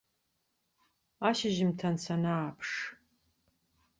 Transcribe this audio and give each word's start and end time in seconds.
Ашьжьымҭан 1.29 1.95
санааԥш. 2.03 2.71